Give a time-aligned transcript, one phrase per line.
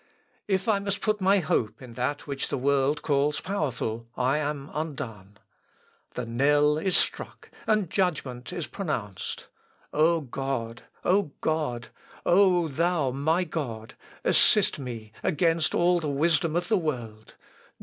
[0.47, 4.71] If I must put my hope in that which the world calls powerful, I am
[4.73, 5.37] undone!...
[6.15, 9.45] The knell is struck, and judgment is pronounced!...
[9.93, 10.81] O God!
[11.05, 11.89] O God!
[12.25, 13.93] O thou, my God!
[14.23, 17.35] assist me against all the wisdom of the world!